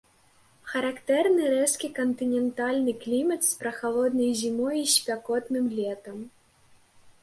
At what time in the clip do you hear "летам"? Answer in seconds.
5.81-6.17